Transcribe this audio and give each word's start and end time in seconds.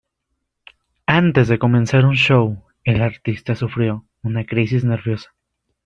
Antes 1.21 1.47
de 1.47 1.59
comenzar 1.59 2.05
un 2.05 2.15
show, 2.15 2.65
el 2.85 3.03
artista 3.03 3.53
sufrió 3.53 4.03
una 4.23 4.47
crisis 4.47 4.83
nerviosa. 4.83 5.31